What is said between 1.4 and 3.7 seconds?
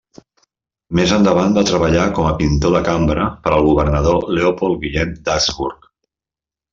va treballar com a pintor de cambra per al